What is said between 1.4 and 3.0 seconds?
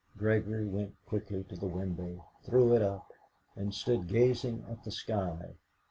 to the window, threw it